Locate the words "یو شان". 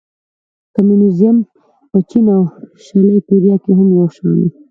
3.97-4.37